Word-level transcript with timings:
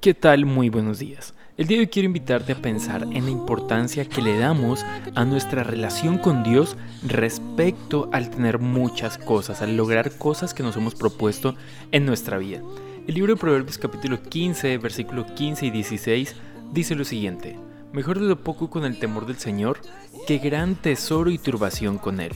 ¿Qué 0.00 0.14
tal? 0.14 0.46
Muy 0.46 0.70
buenos 0.70 0.98
días. 0.98 1.34
El 1.58 1.66
día 1.66 1.76
de 1.76 1.82
hoy 1.82 1.88
quiero 1.88 2.06
invitarte 2.06 2.52
a 2.52 2.62
pensar 2.62 3.02
en 3.02 3.26
la 3.26 3.30
importancia 3.30 4.06
que 4.06 4.22
le 4.22 4.38
damos 4.38 4.82
a 5.14 5.26
nuestra 5.26 5.62
relación 5.62 6.16
con 6.16 6.42
Dios 6.42 6.78
respecto 7.06 8.08
al 8.10 8.30
tener 8.30 8.60
muchas 8.60 9.18
cosas, 9.18 9.60
al 9.60 9.76
lograr 9.76 10.16
cosas 10.16 10.54
que 10.54 10.62
nos 10.62 10.74
hemos 10.78 10.94
propuesto 10.94 11.54
en 11.92 12.06
nuestra 12.06 12.38
vida. 12.38 12.62
El 13.06 13.14
libro 13.14 13.34
de 13.34 13.40
Proverbios 13.40 13.76
capítulo 13.76 14.22
15, 14.22 14.78
versículo 14.78 15.26
15 15.34 15.66
y 15.66 15.70
16 15.70 16.34
dice 16.72 16.94
lo 16.94 17.04
siguiente. 17.04 17.58
Mejor 17.92 18.16
es 18.16 18.22
lo 18.22 18.42
poco 18.42 18.70
con 18.70 18.86
el 18.86 18.98
temor 18.98 19.26
del 19.26 19.36
Señor 19.36 19.80
que 20.26 20.38
gran 20.38 20.76
tesoro 20.76 21.28
y 21.28 21.36
turbación 21.36 21.98
con 21.98 22.20
él. 22.20 22.32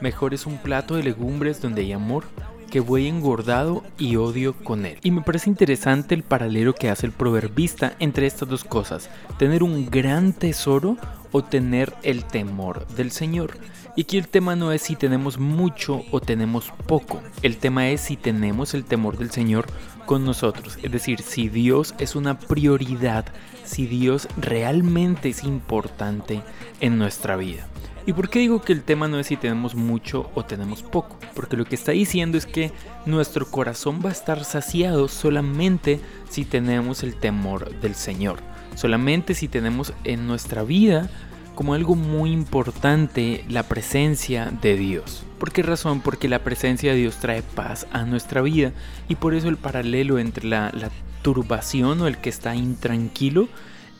Mejor 0.00 0.34
es 0.34 0.46
un 0.46 0.58
plato 0.58 0.94
de 0.94 1.02
legumbres 1.02 1.60
donde 1.60 1.82
hay 1.82 1.90
amor 1.90 2.26
que 2.70 2.80
voy 2.80 3.06
engordado 3.06 3.84
y 3.98 4.16
odio 4.16 4.54
con 4.54 4.86
él. 4.86 4.98
Y 5.02 5.10
me 5.10 5.22
parece 5.22 5.50
interesante 5.50 6.14
el 6.14 6.22
paralelo 6.22 6.74
que 6.74 6.90
hace 6.90 7.06
el 7.06 7.12
proverbista 7.12 7.94
entre 7.98 8.26
estas 8.26 8.48
dos 8.48 8.64
cosas, 8.64 9.10
tener 9.38 9.62
un 9.62 9.90
gran 9.90 10.32
tesoro 10.32 10.96
o 11.32 11.42
tener 11.42 11.94
el 12.02 12.24
temor 12.24 12.86
del 12.88 13.10
Señor. 13.10 13.58
Y 13.96 14.02
aquí 14.02 14.16
el 14.18 14.28
tema 14.28 14.54
no 14.54 14.72
es 14.72 14.82
si 14.82 14.96
tenemos 14.96 15.38
mucho 15.38 16.02
o 16.12 16.20
tenemos 16.20 16.72
poco, 16.86 17.20
el 17.42 17.56
tema 17.56 17.88
es 17.88 18.00
si 18.00 18.16
tenemos 18.16 18.74
el 18.74 18.84
temor 18.84 19.18
del 19.18 19.30
Señor 19.30 19.66
con 20.06 20.24
nosotros, 20.24 20.78
es 20.82 20.90
decir, 20.92 21.20
si 21.20 21.48
Dios 21.48 21.94
es 21.98 22.16
una 22.16 22.38
prioridad, 22.38 23.26
si 23.64 23.86
Dios 23.86 24.28
realmente 24.36 25.30
es 25.30 25.44
importante 25.44 26.42
en 26.80 26.96
nuestra 26.96 27.36
vida. 27.36 27.66
¿Y 28.08 28.14
por 28.14 28.30
qué 28.30 28.38
digo 28.38 28.62
que 28.62 28.72
el 28.72 28.84
tema 28.84 29.06
no 29.06 29.18
es 29.18 29.26
si 29.26 29.36
tenemos 29.36 29.74
mucho 29.74 30.30
o 30.34 30.42
tenemos 30.42 30.82
poco? 30.82 31.18
Porque 31.34 31.58
lo 31.58 31.66
que 31.66 31.74
está 31.74 31.92
diciendo 31.92 32.38
es 32.38 32.46
que 32.46 32.72
nuestro 33.04 33.50
corazón 33.50 34.00
va 34.02 34.08
a 34.08 34.12
estar 34.12 34.44
saciado 34.44 35.08
solamente 35.08 36.00
si 36.30 36.46
tenemos 36.46 37.02
el 37.02 37.16
temor 37.16 37.78
del 37.82 37.94
Señor. 37.94 38.38
Solamente 38.76 39.34
si 39.34 39.46
tenemos 39.46 39.92
en 40.04 40.26
nuestra 40.26 40.62
vida 40.62 41.10
como 41.54 41.74
algo 41.74 41.96
muy 41.96 42.32
importante 42.32 43.44
la 43.46 43.64
presencia 43.64 44.54
de 44.62 44.78
Dios. 44.78 45.22
¿Por 45.38 45.52
qué 45.52 45.62
razón? 45.62 46.00
Porque 46.00 46.30
la 46.30 46.42
presencia 46.42 46.92
de 46.92 46.96
Dios 47.00 47.16
trae 47.16 47.42
paz 47.42 47.86
a 47.92 48.06
nuestra 48.06 48.40
vida 48.40 48.72
y 49.10 49.16
por 49.16 49.34
eso 49.34 49.50
el 49.50 49.58
paralelo 49.58 50.18
entre 50.18 50.48
la, 50.48 50.70
la 50.72 50.88
turbación 51.20 52.00
o 52.00 52.06
el 52.06 52.16
que 52.16 52.30
está 52.30 52.56
intranquilo 52.56 53.50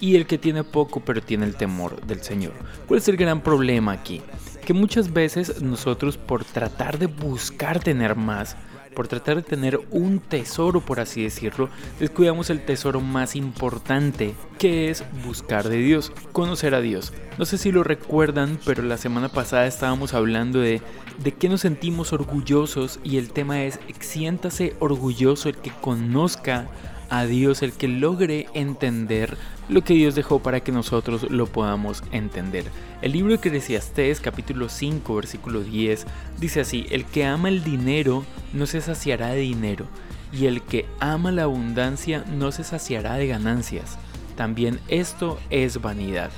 y 0.00 0.16
el 0.16 0.27
que 0.27 0.38
tiene 0.38 0.64
poco 0.64 1.00
pero 1.00 1.20
tiene 1.20 1.46
el 1.46 1.56
temor 1.56 2.00
del 2.06 2.22
Señor. 2.22 2.52
¿Cuál 2.86 2.98
es 2.98 3.08
el 3.08 3.16
gran 3.16 3.41
problema 3.42 3.92
aquí? 3.92 4.22
Que 4.64 4.74
muchas 4.74 5.12
veces 5.12 5.62
nosotros 5.62 6.16
por 6.16 6.44
tratar 6.44 6.98
de 6.98 7.06
buscar 7.06 7.80
tener 7.80 8.16
más, 8.16 8.56
por 8.94 9.08
tratar 9.08 9.36
de 9.36 9.42
tener 9.42 9.80
un 9.91 10.20
tesoro, 10.20 10.80
por 10.80 11.00
así 11.00 11.22
decirlo, 11.22 11.70
descuidamos 11.98 12.50
el 12.50 12.64
tesoro 12.64 13.00
más 13.00 13.36
importante, 13.36 14.34
que 14.58 14.90
es 14.90 15.04
buscar 15.24 15.68
de 15.68 15.78
Dios, 15.78 16.12
conocer 16.32 16.74
a 16.74 16.80
Dios. 16.80 17.12
No 17.38 17.46
sé 17.46 17.56
si 17.56 17.72
lo 17.72 17.84
recuerdan, 17.84 18.58
pero 18.64 18.82
la 18.82 18.96
semana 18.96 19.28
pasada 19.28 19.66
estábamos 19.66 20.12
hablando 20.12 20.58
de 20.58 20.82
de 21.18 21.32
qué 21.32 21.48
nos 21.48 21.62
sentimos 21.62 22.12
orgullosos 22.12 23.00
y 23.02 23.18
el 23.18 23.30
tema 23.30 23.64
es 23.64 23.80
siéntase 24.00 24.74
orgulloso 24.78 25.48
el 25.48 25.56
que 25.56 25.72
conozca 25.80 26.68
a 27.10 27.24
Dios, 27.24 27.62
el 27.62 27.72
que 27.72 27.88
logre 27.88 28.46
entender 28.54 29.36
lo 29.68 29.82
que 29.82 29.94
Dios 29.94 30.14
dejó 30.14 30.40
para 30.40 30.60
que 30.60 30.72
nosotros 30.72 31.30
lo 31.30 31.46
podamos 31.46 32.02
entender. 32.12 32.66
El 33.02 33.12
libro 33.12 33.30
de 33.30 33.36
Eclesiastés 33.36 34.20
capítulo 34.20 34.68
5 34.68 35.14
versículo 35.14 35.60
10 35.60 36.06
dice 36.38 36.60
así, 36.60 36.86
el 36.90 37.04
que 37.04 37.24
ama 37.24 37.48
el 37.48 37.64
dinero 37.64 38.24
no 38.52 38.66
se 38.66 38.80
saciará 38.80 39.28
de 39.28 39.40
dinero, 39.40 39.86
y 40.32 40.46
el 40.46 40.62
que 40.62 40.86
ama 41.00 41.32
la 41.32 41.44
abundancia 41.44 42.24
no 42.30 42.52
se 42.52 42.62
saciará 42.62 43.14
de 43.14 43.26
ganancias. 43.26 43.98
También 44.39 44.78
esto 44.86 45.36
es 45.50 45.81
vanidad. 45.81 46.31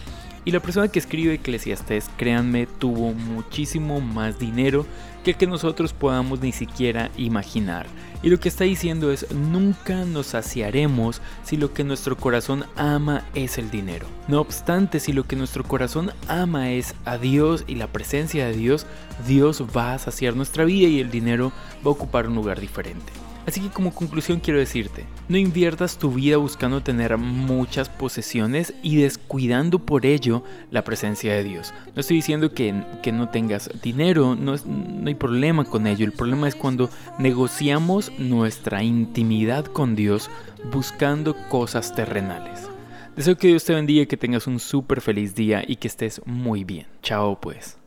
Y 0.47 0.53
la 0.53 0.61
persona 0.61 0.89
que 0.89 0.99
escribe 0.99 1.35
Eclesiastés, 1.35 2.09
créanme, 2.17 2.67
tuvo 2.67 3.13
muchísimo 3.13 4.01
más 4.01 4.39
dinero 4.39 4.87
que 5.23 5.33
el 5.33 5.37
que 5.37 5.47
nosotros 5.47 5.93
podamos 5.93 6.41
ni 6.41 6.51
siquiera 6.51 7.11
imaginar. 7.19 7.85
Y 8.23 8.31
lo 8.31 8.41
que 8.41 8.49
está 8.49 8.65
diciendo 8.65 9.13
es, 9.13 9.31
nunca 9.33 10.07
nos 10.07 10.29
saciaremos 10.29 11.21
si 11.45 11.59
lo 11.59 11.75
que 11.75 11.85
nuestro 11.85 12.17
corazón 12.17 12.65
ama 12.75 13.23
es 13.35 13.59
el 13.59 13.71
dinero. 13.71 14.07
No 14.29 14.41
obstante, 14.41 14.99
si 14.99 15.13
lo 15.13 15.25
que 15.25 15.37
nuestro 15.37 15.63
corazón 15.63 16.13
ama 16.27 16.71
es 16.71 16.95
a 17.05 17.19
Dios 17.19 17.65
y 17.67 17.75
la 17.75 17.89
presencia 17.89 18.47
de 18.47 18.55
Dios, 18.55 18.87
Dios 19.29 19.63
va 19.77 19.93
a 19.93 19.99
saciar 19.99 20.37
nuestra 20.37 20.65
vida 20.65 20.89
y 20.89 21.01
el 21.01 21.11
dinero 21.11 21.53
va 21.87 21.91
a 21.91 21.95
ocupar 21.95 22.27
un 22.27 22.35
lugar 22.35 22.61
diferente. 22.61 23.13
Así 23.47 23.61
que 23.61 23.71
como 23.71 23.95
conclusión 23.95 24.41
quiero 24.41 24.59
decirte, 24.59 25.07
no 25.29 25.37
inviertas 25.37 25.99
tu 25.99 26.13
vida 26.13 26.37
buscando 26.37 26.83
tener 26.83 27.17
muchas 27.17 27.89
posesiones 27.89 28.75
y 28.83 28.97
descuidando 28.97 29.79
por 29.79 30.07
ello 30.07 30.45
la 30.71 30.85
presencia 30.85 31.33
de 31.35 31.45
Dios. 31.45 31.73
No 31.95 32.01
estoy 32.01 32.17
diciendo 32.17 32.53
que, 32.53 32.73
no 32.73 33.29
tengas 33.31 33.71
dinero, 33.83 34.37
no, 34.37 34.55
no 34.67 35.09
hay 35.09 35.15
problema 35.15 35.65
con 35.65 35.87
ello. 35.87 36.05
El 36.05 36.13
problema 36.13 36.49
es 36.49 36.55
cuando 36.55 36.91
negociamos 37.19 38.13
nuestra 38.19 38.83
intimidad 38.83 39.65
con 39.65 39.97
Dios 39.97 40.31
buscando 40.73 41.35
cosas 41.49 41.95
terrenales. 41.95 42.69
Deseo 43.17 43.37
que 43.37 43.49
Dios 43.49 43.65
te 43.65 43.75
bendiga, 43.75 44.07
que 44.07 44.17
tengas 44.17 44.47
un 44.47 44.61
súper 44.61 45.01
feliz 45.01 45.35
día 45.35 45.65
y 45.67 45.77
que 45.77 45.89
estés 45.89 46.21
muy 46.25 46.65
bien. 46.65 46.87
Chao 47.03 47.41
pues. 47.41 47.80